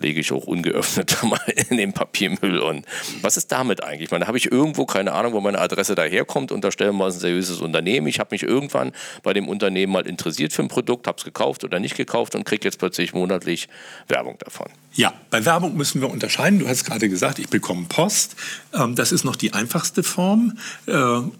lege 0.00 0.20
ich 0.20 0.32
auch 0.32 0.44
ungeöffnet 0.44 1.16
mal 1.22 1.40
in 1.68 1.76
den 1.76 1.92
Papiermüll. 1.92 2.58
Und 2.58 2.86
was 3.20 3.36
ist 3.36 3.52
damit 3.52 3.82
eigentlich? 3.82 4.04
Ich 4.04 4.10
meine, 4.10 4.22
da 4.22 4.28
habe 4.28 4.38
ich 4.38 4.50
irgendwo 4.50 4.86
keine 4.86 5.12
Ahnung, 5.12 5.32
wo 5.32 5.40
meine 5.40 5.58
Adresse 5.58 5.94
daherkommt. 5.94 6.52
Unterstellen 6.52 6.96
wir 6.96 7.06
ein 7.06 7.12
seriöses 7.12 7.60
Unternehmen. 7.60 8.06
Ich 8.06 8.18
habe 8.18 8.28
mich 8.32 8.42
irgendwann 8.42 8.92
bei 9.22 9.32
dem 9.32 9.48
Unternehmen 9.48 9.92
mal 9.92 10.06
interessiert 10.06 10.52
für 10.52 10.62
ein 10.62 10.68
Produkt, 10.68 11.06
habe 11.06 11.18
es 11.18 11.24
gekauft 11.24 11.64
oder 11.64 11.78
nicht 11.78 11.96
gekauft 11.96 12.34
und 12.34 12.44
kriege 12.44 12.64
jetzt 12.64 12.78
plötzlich 12.78 13.14
monatlich 13.14 13.68
Werbung 14.08 14.36
davon. 14.38 14.68
Ja, 14.94 15.14
bei 15.30 15.44
Werbung 15.44 15.76
müssen 15.76 16.00
wir 16.00 16.10
unterscheiden. 16.10 16.58
Du 16.58 16.68
hast 16.68 16.84
gerade 16.84 17.08
gesagt, 17.08 17.38
ich 17.38 17.48
bekomme 17.48 17.86
Post. 17.88 18.36
Ähm, 18.74 18.94
das 18.94 19.12
ist 19.12 19.24
noch 19.24 19.36
die 19.36 19.54
einfachste 19.54 20.02
Form 20.02 20.58
äh, 20.86 20.92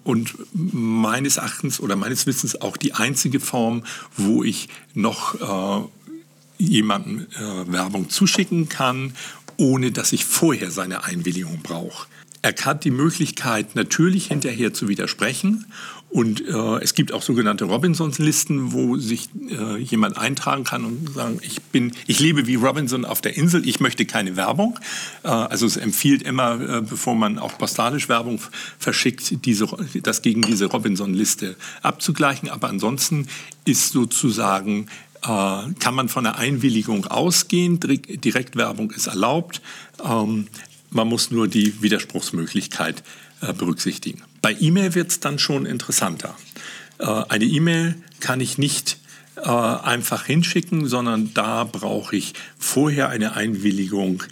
und 0.04 0.34
meines 0.52 1.36
Erachtens 1.36 1.80
oder 1.80 1.96
meines 1.96 2.26
Wissens 2.26 2.60
auch 2.60 2.76
die 2.76 2.94
einzige 2.94 3.40
Form, 3.40 3.84
wo 4.16 4.42
ich 4.42 4.68
noch 4.94 5.34
äh, 5.34 5.86
jemandem 6.68 7.26
äh, 7.36 7.72
Werbung 7.72 8.08
zuschicken 8.08 8.68
kann, 8.68 9.14
ohne 9.56 9.92
dass 9.92 10.12
ich 10.12 10.24
vorher 10.24 10.70
seine 10.70 11.04
Einwilligung 11.04 11.60
brauche. 11.62 12.06
er 12.42 12.54
hat 12.64 12.84
die 12.84 12.90
Möglichkeit, 12.90 13.76
natürlich 13.76 14.26
hinterher 14.26 14.74
zu 14.74 14.88
widersprechen. 14.88 15.66
Und 16.12 16.46
äh, 16.46 16.82
es 16.82 16.92
gibt 16.92 17.10
auch 17.12 17.22
sogenannte 17.22 17.64
Robinsons-Listen, 17.64 18.72
wo 18.72 18.98
sich 18.98 19.30
äh, 19.48 19.78
jemand 19.78 20.18
eintragen 20.18 20.62
kann 20.62 20.84
und 20.84 21.14
sagen, 21.14 21.38
ich 21.40 21.62
bin, 21.62 21.92
ich 22.06 22.20
lebe 22.20 22.46
wie 22.46 22.56
Robinson 22.56 23.06
auf 23.06 23.22
der 23.22 23.34
Insel, 23.34 23.66
ich 23.66 23.80
möchte 23.80 24.04
keine 24.04 24.36
Werbung. 24.36 24.78
Äh, 25.22 25.28
also 25.28 25.64
es 25.64 25.78
empfiehlt 25.78 26.20
immer, 26.20 26.60
äh, 26.60 26.82
bevor 26.82 27.14
man 27.14 27.38
auch 27.38 27.56
postalisch 27.56 28.10
Werbung 28.10 28.40
verschickt, 28.78 29.46
diese, 29.46 29.66
das 30.02 30.20
gegen 30.20 30.42
diese 30.42 30.66
Robinson-Liste 30.66 31.56
abzugleichen. 31.80 32.50
Aber 32.50 32.68
ansonsten 32.68 33.26
ist 33.64 33.92
sozusagen 33.92 34.88
kann 35.22 35.94
man 35.94 36.08
von 36.08 36.26
einer 36.26 36.36
Einwilligung 36.36 37.06
ausgehen. 37.06 37.78
Direktwerbung 37.80 38.90
ist 38.90 39.06
erlaubt. 39.06 39.62
Ähm, 40.04 40.48
man 40.90 41.08
muss 41.08 41.30
nur 41.30 41.48
die 41.48 41.80
Widerspruchsmöglichkeit 41.82 43.02
äh, 43.40 43.52
berücksichtigen. 43.52 44.22
Bei 44.40 44.56
E-Mail 44.58 44.94
wird 44.94 45.10
es 45.10 45.20
dann 45.20 45.38
schon 45.38 45.66
interessanter. 45.66 46.36
Äh, 46.98 47.06
eine 47.06 47.44
E-Mail 47.44 47.94
kann 48.20 48.40
ich 48.40 48.58
nicht 48.58 48.98
äh, 49.36 49.48
einfach 49.48 50.26
hinschicken, 50.26 50.86
sondern 50.86 51.32
da 51.34 51.64
brauche 51.64 52.16
ich 52.16 52.34
vorher 52.58 53.08
eine 53.08 53.34
Einwilligung 53.34 54.22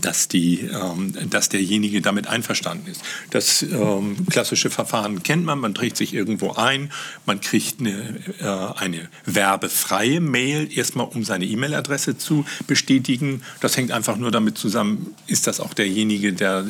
dass, 0.00 0.28
die, 0.28 0.60
ähm, 0.60 1.14
dass 1.28 1.48
derjenige 1.48 2.00
damit 2.00 2.28
einverstanden 2.28 2.90
ist. 2.90 3.02
Das 3.30 3.62
ähm, 3.62 4.16
klassische 4.30 4.70
Verfahren 4.70 5.22
kennt 5.22 5.44
man, 5.44 5.58
man 5.58 5.74
trägt 5.74 5.96
sich 5.96 6.14
irgendwo 6.14 6.52
ein, 6.52 6.92
man 7.26 7.40
kriegt 7.40 7.80
eine, 7.80 8.20
äh, 8.40 8.78
eine 8.80 9.08
werbefreie 9.24 10.20
Mail, 10.20 10.68
erstmal 10.72 11.06
um 11.06 11.24
seine 11.24 11.44
E-Mail-Adresse 11.44 12.16
zu 12.18 12.44
bestätigen. 12.68 13.42
Das 13.60 13.76
hängt 13.76 13.90
einfach 13.90 14.16
nur 14.16 14.30
damit 14.30 14.58
zusammen, 14.58 15.14
ist 15.26 15.48
das 15.48 15.58
auch 15.58 15.74
derjenige, 15.74 16.32
der, 16.32 16.64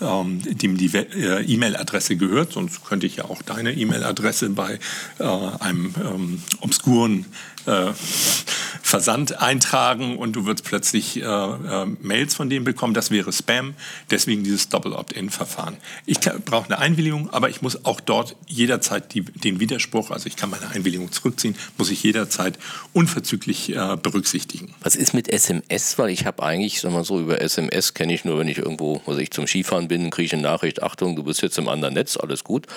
äh, 0.00 0.04
ähm, 0.04 0.42
dem 0.44 0.76
die 0.76 0.92
äh, 0.94 1.42
E-Mail-Adresse 1.44 2.16
gehört, 2.16 2.52
sonst 2.52 2.84
könnte 2.84 3.06
ich 3.06 3.16
ja 3.16 3.26
auch 3.26 3.42
deine 3.42 3.72
E-Mail-Adresse 3.72 4.50
bei 4.50 4.78
einem 5.18 5.94
ähm, 6.02 6.42
obskuren 6.60 7.26
äh, 7.66 7.92
Versand 8.94 9.42
eintragen 9.42 10.18
und 10.18 10.36
du 10.36 10.46
würdest 10.46 10.64
plötzlich 10.64 11.16
äh, 11.16 11.24
äh, 11.24 11.84
Mails 12.00 12.32
von 12.36 12.48
dem 12.48 12.62
bekommen. 12.62 12.94
Das 12.94 13.10
wäre 13.10 13.32
Spam. 13.32 13.74
Deswegen 14.08 14.44
dieses 14.44 14.68
Doppel-Opt-in-Verfahren. 14.68 15.78
Ich 16.06 16.20
brauche 16.20 16.66
eine 16.66 16.78
Einwilligung, 16.78 17.28
aber 17.30 17.50
ich 17.50 17.60
muss 17.60 17.84
auch 17.86 18.00
dort 18.00 18.36
jederzeit 18.46 19.12
die, 19.12 19.22
den 19.22 19.58
Widerspruch, 19.58 20.12
also 20.12 20.28
ich 20.28 20.36
kann 20.36 20.48
meine 20.48 20.68
Einwilligung 20.68 21.10
zurückziehen, 21.10 21.56
muss 21.76 21.90
ich 21.90 22.04
jederzeit 22.04 22.56
unverzüglich 22.92 23.74
äh, 23.74 23.96
berücksichtigen. 24.00 24.72
Was 24.80 24.94
ist 24.94 25.12
mit 25.12 25.28
SMS? 25.28 25.98
Weil 25.98 26.10
ich 26.10 26.24
habe 26.24 26.44
eigentlich, 26.44 26.80
sag 26.80 26.92
mal 26.92 27.02
so, 27.02 27.18
über 27.18 27.40
SMS 27.40 27.94
kenne 27.94 28.14
ich 28.14 28.24
nur, 28.24 28.38
wenn 28.38 28.46
ich 28.46 28.58
irgendwo, 28.58 29.02
was 29.06 29.18
ich 29.18 29.32
zum 29.32 29.48
Skifahren 29.48 29.88
bin, 29.88 30.10
kriege 30.10 30.26
ich 30.26 30.32
eine 30.34 30.42
Nachricht, 30.42 30.84
Achtung, 30.84 31.16
du 31.16 31.24
bist 31.24 31.42
jetzt 31.42 31.58
im 31.58 31.66
anderen 31.66 31.94
Netz, 31.94 32.16
alles 32.16 32.44
gut. 32.44 32.68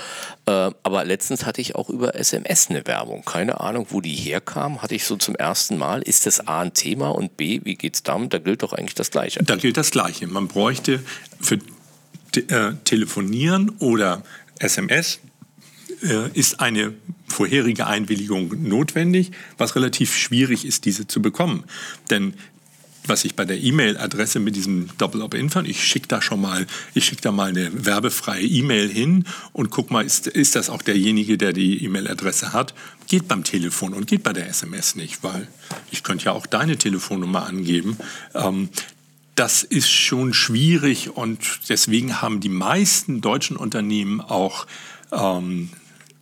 Äh, 0.48 0.72
aber 0.82 1.06
letztens 1.06 1.46
hatte 1.46 1.62
ich 1.62 1.76
auch 1.76 1.92
über 1.92 2.16
SMS 2.16 2.72
eine 2.72 2.88
Werbung. 2.88 3.24
Keine 3.24 3.60
Ahnung, 3.62 3.86
wo 3.92 4.02
die 4.02 4.16
herkam, 4.16 4.82
hatte 4.82 4.96
ich 4.96 5.06
so 5.06 5.16
zum 5.16 5.36
ersten 5.36 5.78
Mal. 5.78 6.07
Ist 6.08 6.26
das 6.26 6.48
A 6.48 6.62
ein 6.62 6.74
Thema 6.74 7.10
und 7.10 7.38
B, 7.38 7.62
wie 7.64 7.76
geht 7.76 7.96
es 7.96 8.04
damit? 8.04 8.34
Da 8.34 8.38
gilt 8.38 8.64
doch 8.64 8.74
eigentlich 8.74 8.96
das 8.96 9.12
Gleiche. 9.12 9.44
Da 9.44 9.56
gilt 9.56 9.78
das 9.78 9.92
Gleiche. 9.92 10.28
Man 10.28 10.48
bräuchte 10.48 11.02
für 11.40 11.60
äh, 12.36 12.74
Telefonieren 12.84 13.72
oder 13.80 14.24
SMS 14.60 15.20
äh, 16.04 16.30
ist 16.34 16.60
eine 16.60 16.94
vorherige 17.28 17.88
Einwilligung 17.88 18.54
notwendig, 18.64 19.32
was 19.58 19.76
relativ 19.76 20.16
schwierig 20.16 20.66
ist, 20.66 20.86
diese 20.86 21.08
zu 21.08 21.22
bekommen. 21.22 21.64
Denn 22.10 22.34
was 23.10 23.26
ich 23.26 23.36
bei 23.36 23.46
der 23.46 23.62
E-Mail-Adresse 23.62 24.40
mit 24.40 24.56
diesem 24.56 24.90
Doppel-Opt-In 24.98 25.50
fand. 25.50 25.68
Ich 25.68 25.84
schicke 25.84 26.08
da 26.08 26.22
schon 26.22 26.42
mal, 26.42 26.66
ich 26.94 27.06
schicke 27.06 27.22
da 27.22 27.32
mal 27.32 27.50
eine 27.50 27.86
werbefreie 27.86 28.46
E-Mail 28.46 28.90
hin 28.90 29.26
und 29.54 29.70
guck 29.70 29.92
mal, 29.92 30.06
ist, 30.06 30.28
ist 30.28 30.56
das 30.56 30.70
auch 30.70 30.82
derjenige, 30.82 31.38
der 31.38 31.54
die 31.54 31.84
E-Mail-Adresse 31.84 32.54
hat? 32.54 32.74
Geht 33.08 33.28
beim 33.28 33.44
Telefon 33.44 33.94
und 33.94 34.08
geht 34.08 34.24
bei 34.24 34.34
der 34.34 34.48
SMS 34.48 34.96
nicht, 34.96 35.24
weil 35.24 35.48
ich 35.92 36.04
könnte 36.04 36.26
ja 36.26 36.32
auch 36.32 36.46
deine 36.46 36.78
Telefonnummer 36.78 37.46
angeben. 37.46 37.98
Ähm, 38.34 38.70
das 39.36 39.62
ist 39.64 39.90
schon 39.90 40.34
schwierig 40.34 41.16
und 41.16 41.40
deswegen 41.70 42.22
haben 42.22 42.40
die 42.40 42.50
meisten 42.50 43.22
deutschen 43.22 43.56
Unternehmen 43.56 44.20
auch 44.20 44.66
ähm, 45.12 45.70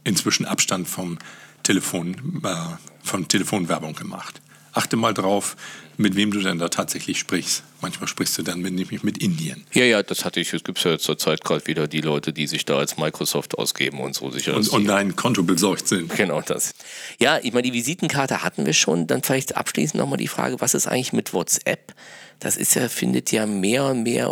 inzwischen 0.04 0.46
Abstand 0.46 0.88
vom 0.88 1.18
Telefon, 1.64 2.42
äh, 2.44 2.56
von 3.04 3.28
Telefonwerbung 3.28 3.96
gemacht. 3.96 4.42
Achte 4.74 4.98
mal 4.98 5.14
drauf, 5.14 5.56
mit 5.98 6.16
wem 6.16 6.32
du 6.32 6.40
denn 6.40 6.60
da 6.60 6.70
tatsächlich 6.70 7.20
sprichst. 7.20 7.64
Manchmal 7.82 8.08
sprichst 8.08 8.38
du 8.38 8.44
dann 8.44 8.62
mit, 8.62 8.74
nämlich 8.74 9.04
mit 9.04 9.18
Indien. 9.20 9.64
Ja, 9.74 9.84
ja, 9.84 10.04
das 10.04 10.26
hatte 10.26 10.40
ich. 10.40 10.54
Es 10.54 10.64
gibt 10.64 10.84
ja 10.84 10.98
zur 10.98 11.18
Zeit 11.18 11.44
gerade 11.44 11.66
wieder 11.68 11.88
die 11.88 12.02
Leute, 12.02 12.34
die 12.34 12.48
sich 12.48 12.66
da 12.66 12.78
als 12.78 12.98
Microsoft 12.98 13.58
ausgeben 13.58 14.00
und 14.00 14.16
so 14.16 14.32
sicher. 14.32 14.56
Und, 14.56 14.86
dein 14.86 15.16
Konto 15.16 15.44
besorgt 15.44 15.88
sind. 15.88 16.16
Genau 16.16 16.42
das. 16.42 16.74
Ja, 17.20 17.40
ich 17.42 17.54
meine, 17.54 17.64
die 17.64 17.74
Visitenkarte 17.74 18.44
hatten 18.44 18.66
wir 18.66 18.74
schon. 18.74 19.08
Dann 19.08 19.24
vielleicht 19.24 19.56
abschließend 19.56 20.00
nochmal 20.00 20.18
die 20.18 20.28
Frage, 20.28 20.62
was 20.62 20.74
ist 20.74 20.88
eigentlich 20.88 21.14
mit 21.14 21.34
WhatsApp? 21.34 21.94
Das 22.40 22.58
ist 22.58 22.76
ja, 22.76 22.90
findet 22.90 23.32
ja 23.32 23.46
mehr 23.46 23.86
und 23.86 24.04
mehr 24.04 24.30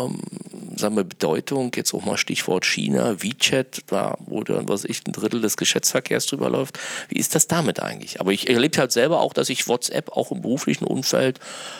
sagen 0.77 0.95
wir, 0.95 1.03
Bedeutung, 1.03 1.71
jetzt 1.75 1.93
auch 1.93 2.05
mal 2.05 2.17
Stichwort 2.17 2.65
China, 2.65 3.21
WeChat, 3.21 3.83
da 3.87 4.17
wo 4.25 4.43
dann, 4.43 4.67
was 4.67 4.85
ich, 4.85 5.05
ein 5.05 5.11
Drittel 5.11 5.41
des 5.41 5.57
Geschäftsverkehrs 5.57 6.25
drüber 6.27 6.49
läuft. 6.49 6.79
Wie 7.09 7.19
ist 7.19 7.35
das 7.35 7.47
damit 7.47 7.79
eigentlich? 7.79 8.19
Aber 8.19 8.31
ich 8.31 8.49
erlebe 8.49 8.77
halt 8.77 8.91
selber 8.91 9.21
auch, 9.21 9.33
dass 9.33 9.49
ich 9.49 9.67
WhatsApp 9.67 10.09
auch 10.11 10.31
im 10.31 10.41
beruflichen 10.41 10.85
Umfeld 10.85 11.39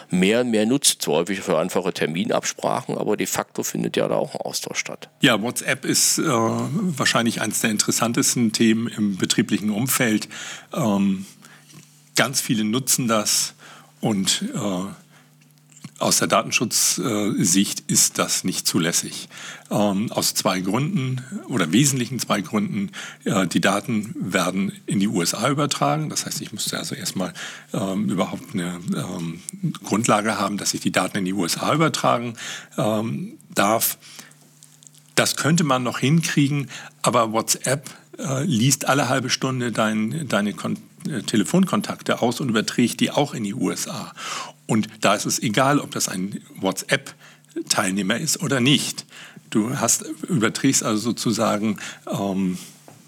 mehr 0.10 0.42
und 0.42 0.52
mehr 0.52 0.66
nutze. 0.66 0.98
Zwar 0.98 1.16
häufig 1.16 1.42
für 1.42 1.58
einfache 1.58 1.94
Terminabsprachen, 1.94 2.98
aber 2.98 3.18
de 3.18 3.28
facto 3.28 3.64
findet 3.64 3.98
ja 3.98 4.08
da 4.08 4.16
auch 4.16 4.36
ein 4.36 4.42
Austausch 4.42 4.80
statt. 4.80 5.10
Ja, 5.22 5.42
WhatsApp 5.42 5.86
ist 5.86 6.20
äh, 6.20 6.24
wahrscheinlich 6.24 7.42
eines 7.42 7.62
der 7.62 7.72
interessantesten 7.72 8.52
Themen 8.52 8.88
im 8.88 9.18
betrieblichen 9.18 9.70
Umfeld. 9.70 10.28
Ähm, 10.74 11.26
ganz 12.16 12.42
viele 12.42 12.64
nutzen 12.64 13.08
das 13.08 13.54
und 14.02 14.44
äh, 14.54 15.03
aus 16.00 16.18
der 16.18 16.28
Datenschutzsicht 16.28 17.84
ist 17.88 18.20
das 18.20 18.44
nicht 18.44 18.68
zulässig. 18.68 19.30
Ähm, 19.70 20.12
aus 20.12 20.34
zwei 20.34 20.60
Gründen 20.60 21.22
oder 21.48 21.72
wesentlichen 21.72 22.20
zwei 22.20 22.42
Gründen. 22.42 22.92
die 23.26 23.62
Daten 23.62 24.14
werden 24.20 24.74
in 24.86 25.00
die 25.00 25.08
USA 25.08 25.50
übertragen. 25.50 26.10
Das 26.10 26.26
heißt, 26.26 26.42
ich 26.42 26.52
müsste 26.52 26.78
also 26.78 26.96
erstmal 26.96 27.34
ähm, 27.74 28.10
überhaupt 28.10 28.54
eine 28.54 28.80
ähm, 28.96 29.42
Grundlage 29.84 30.40
haben, 30.40 30.58
dass 30.58 30.74
ich 30.74 30.82
die 30.82 30.92
Daten 30.92 31.18
in 31.18 31.26
die 31.26 31.34
USA 31.34 31.74
übertragen 31.74 32.36
darf. 33.54 33.98
Das 35.16 35.36
könnte 35.36 35.64
man 35.64 35.84
noch 35.84 36.00
hinkriegen, 36.00 36.70
aber 37.02 37.32
WhatsApp 37.32 37.90
äh, 38.18 38.44
liest 38.44 38.88
alle 38.88 39.10
halbe 39.10 39.30
Stunde 39.30 39.72
dein, 39.72 40.28
deine 40.28 40.54
Kon 40.54 40.76
äh, 40.76 40.80
Telefonkontakte 41.26 42.22
aus 42.22 42.40
und 42.40 42.50
überträgt 42.50 43.00
die 43.00 43.12
auch 43.12 43.34
in 43.34 43.44
die 43.44 43.54
USA. 43.54 44.14
Und 44.68 44.88
da 45.02 45.16
ist 45.16 45.26
es 45.26 45.42
egal, 45.42 45.80
ob 45.80 45.92
das 45.92 46.08
ein 46.08 46.42
WhatsApp-Teilnehmer 46.56 48.18
ist 48.18 48.42
oder 48.42 48.60
nicht. 48.60 49.06
Du 49.50 49.78
hast, 49.78 50.04
überträgst 50.28 50.84
also 50.84 51.00
sozusagen, 51.00 51.78
ähm, 52.10 52.58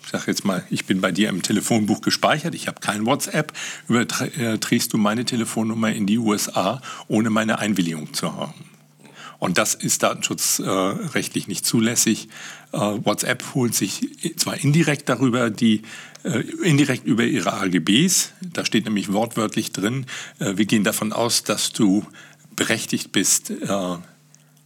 ich 0.04 0.12
sage 0.12 0.26
jetzt 0.28 0.46
mal, 0.46 0.64
ich 0.70 0.86
bin 0.86 1.02
bei 1.02 1.12
dir 1.12 1.30
im 1.30 1.42
Telefonbuch 1.42 2.02
gespeichert, 2.02 2.54
ich 2.54 2.68
habe 2.68 2.80
kein 2.80 3.06
WhatsApp, 3.06 3.54
überträgst 3.88 4.94
du 4.94 4.98
meine 4.98 5.26
Telefonnummer 5.26 5.92
in 5.92 6.06
die 6.06 6.20
USA, 6.20 6.82
ohne 7.08 7.30
meine 7.30 7.60
Einwilligung 7.60 8.14
zu 8.14 8.36
haben. 8.36 8.75
Und 9.40 9.58
das 9.58 9.76
ist 9.76 10.04
datenschutzrechtlich 10.04 11.48
nicht 11.48 11.66
zulässig. 11.66 12.30
Äh, 12.72 12.80
WhatsApp 12.80 13.44
holt 13.54 13.76
sich 13.76 14.10
zwar 14.38 14.58
indirekt 14.58 15.10
darüber 15.10 15.50
die 15.50 15.82
äh, 16.24 16.40
indirekt 16.64 17.06
über 17.06 17.24
ihre 17.24 17.54
AGBs. 17.54 18.32
Da 18.42 18.66
steht 18.66 18.86
nämlich 18.86 19.12
wortwörtlich 19.14 19.72
drin, 19.72 20.06
äh, 20.40 20.58
wir 20.58 20.66
gehen 20.66 20.84
davon 20.84 21.14
aus, 21.14 21.44
dass 21.44 21.72
du 21.72 22.06
berechtigt 22.56 23.12
bist, 23.12 23.52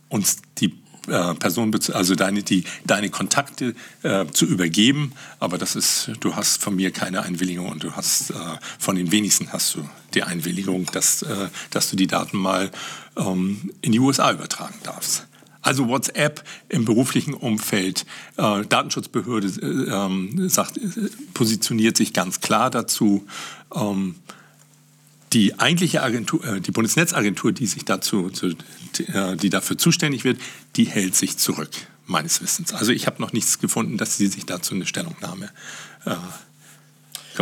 uns 0.10 0.38
die 0.60 0.76
Person, 1.10 1.78
also 1.94 2.16
deine, 2.16 2.44
die, 2.44 2.64
deine 2.86 3.10
Kontakte 3.10 3.76
äh, 4.04 4.26
zu 4.28 4.46
übergeben, 4.46 5.14
aber 5.40 5.58
das 5.58 5.76
ist, 5.76 6.12
du 6.20 6.36
hast 6.36 6.62
von 6.62 6.76
mir 6.76 6.92
keine 6.92 7.24
Einwilligung 7.24 7.70
und 7.70 7.84
du 7.84 7.92
hast 7.92 8.32
äh, 8.32 8.36
von 8.78 8.96
den 8.96 9.12
wenigsten 9.12 9.52
hast 9.52 9.76
du 9.76 9.90
die 10.14 10.24
Einwilligung, 10.24 10.86
dass, 10.92 11.22
äh, 11.24 11.50
dass 11.72 11.90
du 11.90 11.96
die 11.96 12.08
Daten 12.08 12.38
mal 12.38 12.72
ähm, 13.18 13.72
in 13.82 13.92
die 13.92 14.00
USA 14.00 14.32
übertragen 14.32 14.76
darfst. 14.84 15.28
Also 15.62 15.90
WhatsApp 15.90 16.44
im 16.70 16.86
beruflichen 16.86 17.34
Umfeld, 17.34 18.06
äh, 18.38 18.66
Datenschutzbehörde 18.66 19.48
äh, 19.62 19.94
ähm, 19.94 20.50
sagt, 20.50 20.78
äh, 20.78 21.10
positioniert 21.34 21.98
sich 21.98 22.14
ganz 22.14 22.40
klar 22.40 22.70
dazu. 22.70 23.26
Ähm, 23.76 24.16
die 25.34 25.60
eigentliche 25.60 26.02
Agentur, 26.02 26.44
äh, 26.44 26.62
die 26.62 26.72
Bundesnetzagentur, 26.72 27.52
die 27.52 27.68
sich 27.68 27.86
dazu, 27.86 28.30
zu, 28.30 28.48
äh, 28.48 29.36
die 29.36 29.50
dafür 29.50 29.78
zuständig 29.78 30.24
wird, 30.24 30.40
die 30.76 30.86
hält 30.86 31.16
sich 31.16 31.38
zurück, 31.38 31.72
meines 32.06 32.42
Wissens. 32.42 32.74
Also 32.74 32.92
ich 32.92 33.06
habe 33.06 33.22
noch 33.22 33.34
nichts 33.34 33.60
gefunden, 33.60 33.98
dass 33.98 34.18
sie 34.18 34.28
sich 34.28 34.46
dazu 34.46 34.76
eine 34.76 34.86
Stellungnahme 34.86 35.50
äh. 36.06 36.16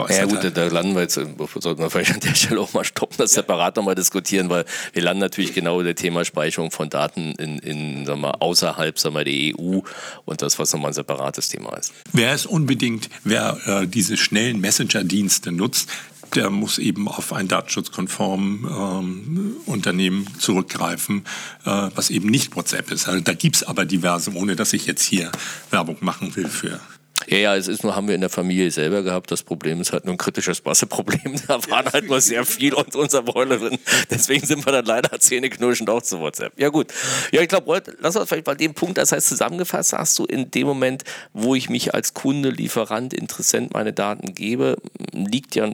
Ja 0.09 0.25
gut, 0.25 0.39
da 0.55 0.67
landen 0.67 0.93
wir 0.93 1.01
jetzt, 1.01 1.15
sollten 1.15 1.81
wir 1.81 1.89
vielleicht 1.89 2.13
an 2.13 2.19
der 2.19 2.35
Stelle 2.35 2.61
auch 2.61 2.71
mal 2.73 2.83
stoppen, 2.83 3.15
das 3.17 3.31
ja. 3.31 3.41
separat 3.41 3.77
nochmal 3.77 3.95
diskutieren, 3.95 4.47
weil 4.47 4.63
wir 4.93 5.01
landen 5.01 5.21
natürlich 5.21 5.55
genau 5.55 5.81
der 5.81 5.95
Thema 5.95 6.23
Speicherung 6.23 6.69
von 6.69 6.89
Daten 6.89 7.31
in, 7.39 7.57
in 7.57 8.05
sagen 8.05 8.21
wir, 8.21 8.39
außerhalb 8.41 8.99
sagen 8.99 9.15
wir, 9.15 9.23
der 9.23 9.59
EU 9.59 9.79
und 10.25 10.41
das, 10.43 10.59
was 10.59 10.71
nochmal 10.73 10.91
ein 10.91 10.93
separates 10.93 11.49
Thema 11.49 11.75
ist. 11.77 11.93
Wer 12.13 12.31
es 12.33 12.45
unbedingt, 12.45 13.09
wer 13.23 13.57
äh, 13.65 13.87
diese 13.87 14.17
schnellen 14.17 14.59
Messenger-Dienste 14.59 15.51
nutzt, 15.51 15.89
der 16.35 16.49
muss 16.49 16.77
eben 16.77 17.07
auf 17.07 17.33
ein 17.33 17.47
datenschutzkonform 17.47 18.67
ähm, 18.69 19.55
Unternehmen 19.65 20.27
zurückgreifen, 20.39 21.23
äh, 21.65 21.89
was 21.95 22.09
eben 22.09 22.29
nicht 22.29 22.55
WhatsApp 22.55 22.91
ist. 22.91 23.07
Also 23.07 23.21
da 23.21 23.33
gibt 23.33 23.57
es 23.57 23.63
aber 23.63 23.85
diverse, 23.85 24.33
ohne 24.33 24.55
dass 24.55 24.73
ich 24.73 24.85
jetzt 24.85 25.03
hier 25.03 25.31
Werbung 25.71 25.97
machen 26.01 26.35
will 26.35 26.47
für. 26.47 26.79
Ja, 27.25 27.37
ja, 27.37 27.55
es 27.55 27.67
ist 27.67 27.83
nur, 27.83 27.95
haben 27.95 28.07
wir 28.07 28.15
in 28.15 28.21
der 28.21 28.29
Familie 28.29 28.69
selber 28.71 29.01
gehabt. 29.01 29.31
Das 29.31 29.43
Problem 29.43 29.81
ist 29.81 29.91
halt 29.91 30.05
nur 30.05 30.13
ein 30.13 30.17
kritisches 30.17 30.63
Wasserproblem. 30.65 31.35
Da 31.47 31.59
waren 31.69 31.85
halt 31.91 32.07
nur 32.07 32.19
sehr 32.19 32.45
viel 32.45 32.73
und 32.73 32.95
unser 32.95 33.23
Boilerin. 33.23 33.79
Deswegen 34.09 34.45
sind 34.45 34.65
wir 34.65 34.71
dann 34.71 34.85
leider 34.85 35.17
zähneknirschend 35.19 35.89
auch 35.89 36.01
zu 36.01 36.19
WhatsApp. 36.19 36.59
Ja, 36.59 36.69
gut. 36.69 36.93
Ja, 37.31 37.41
ich 37.41 37.47
glaube, 37.47 37.81
lass 37.99 38.15
uns 38.15 38.27
vielleicht 38.27 38.45
bei 38.45 38.55
dem 38.55 38.73
Punkt, 38.73 38.97
das 38.97 39.11
heißt 39.11 39.27
zusammengefasst, 39.27 39.93
hast 39.93 40.19
du 40.19 40.25
in 40.25 40.51
dem 40.51 40.67
Moment, 40.67 41.03
wo 41.33 41.55
ich 41.55 41.69
mich 41.69 41.93
als 41.93 42.13
Kunde, 42.13 42.49
Lieferant, 42.49 43.13
Interessent 43.13 43.73
meine 43.73 43.93
Daten 43.93 44.33
gebe, 44.33 44.77
liegt 45.13 45.55
ja, 45.55 45.71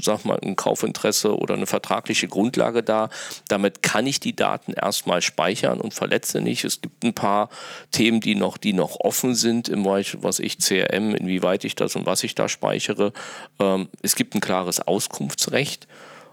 sag 0.00 0.24
mal, 0.24 0.38
ein 0.42 0.54
Kaufinteresse 0.54 1.36
oder 1.36 1.54
eine 1.54 1.66
vertragliche 1.66 2.28
Grundlage 2.28 2.82
da. 2.82 3.10
Damit 3.48 3.82
kann 3.82 4.06
ich 4.06 4.20
die 4.20 4.36
Daten 4.36 4.72
erstmal 4.72 5.22
speichern 5.22 5.80
und 5.80 5.94
verletze 5.94 6.40
nicht. 6.40 6.64
Es 6.64 6.80
gibt 6.80 7.04
ein 7.04 7.14
paar 7.14 7.48
Themen, 7.90 8.20
die 8.20 8.34
noch, 8.34 8.58
die 8.58 8.72
noch 8.72 9.00
offen 9.00 9.34
sind 9.34 9.68
im 9.68 9.82
Bereich, 9.82 10.16
was 10.20 10.38
ich 10.38 10.58
CRM 10.58 10.85
CRM, 10.86 11.14
inwieweit 11.14 11.64
ich 11.64 11.74
das 11.74 11.96
und 11.96 12.06
was 12.06 12.24
ich 12.24 12.34
da 12.34 12.48
speichere. 12.48 13.12
Ähm, 13.58 13.88
es 14.02 14.16
gibt 14.16 14.34
ein 14.34 14.40
klares 14.40 14.80
Auskunftsrecht. 14.80 15.86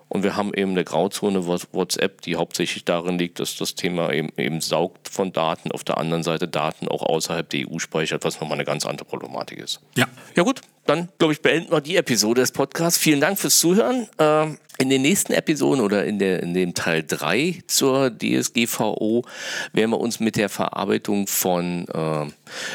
Und 0.09 0.21
wir 0.21 0.35
haben 0.35 0.53
eben 0.53 0.71
eine 0.71 0.83
Grauzone 0.83 1.47
WhatsApp, 1.47 2.21
die 2.21 2.35
hauptsächlich 2.35 2.85
darin 2.85 3.17
liegt, 3.17 3.39
dass 3.39 3.57
das 3.57 3.73
Thema 3.73 4.13
eben, 4.13 4.29
eben 4.37 4.61
saugt 4.61 5.09
von 5.09 5.33
Daten, 5.33 5.71
auf 5.71 5.83
der 5.83 5.97
anderen 5.97 6.21
Seite 6.21 6.47
Daten 6.47 6.87
auch 6.87 7.01
außerhalb 7.01 7.49
der 7.49 7.67
EU 7.67 7.79
speichert, 7.79 8.23
was 8.23 8.39
nochmal 8.39 8.57
eine 8.57 8.65
ganz 8.65 8.85
andere 8.85 9.05
Problematik 9.05 9.57
ist. 9.57 9.79
Ja. 9.95 10.05
Ja 10.35 10.43
gut, 10.43 10.61
dann 10.85 11.09
glaube 11.17 11.33
ich, 11.33 11.41
beenden 11.41 11.71
wir 11.71 11.81
die 11.81 11.95
Episode 11.95 12.41
des 12.41 12.51
Podcasts. 12.51 12.99
Vielen 12.99 13.21
Dank 13.21 13.39
fürs 13.39 13.59
Zuhören. 13.59 14.07
Ähm, 14.19 14.57
in 14.79 14.89
den 14.89 15.03
nächsten 15.03 15.33
Episoden 15.33 15.81
oder 15.81 16.03
in, 16.05 16.17
der, 16.17 16.41
in 16.41 16.53
dem 16.53 16.73
Teil 16.73 17.03
3 17.03 17.61
zur 17.67 18.09
DSGVO 18.09 19.23
werden 19.71 19.91
wir 19.91 19.99
uns 19.99 20.19
mit 20.19 20.35
der 20.35 20.49
Verarbeitung 20.49 21.27
von 21.27 21.85
äh, 21.93 22.25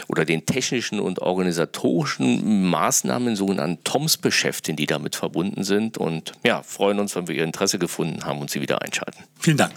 oder 0.06 0.24
den 0.24 0.46
technischen 0.46 1.00
und 1.00 1.20
organisatorischen 1.20 2.68
Maßnahmen, 2.68 3.34
sogenannten 3.34 3.82
TOMS, 3.82 4.16
beschäftigen, 4.18 4.76
die 4.76 4.86
damit 4.86 5.16
verbunden 5.16 5.64
sind. 5.64 5.98
Und 5.98 6.32
ja, 6.44 6.62
freuen 6.62 7.00
uns, 7.00 7.16
wenn 7.16 7.26
wir 7.26 7.34
Ihr 7.34 7.44
Interesse 7.44 7.78
gefunden 7.78 8.24
haben 8.24 8.40
und 8.40 8.50
Sie 8.50 8.60
wieder 8.60 8.80
einschalten. 8.80 9.24
Vielen 9.40 9.56
Dank. 9.56 9.74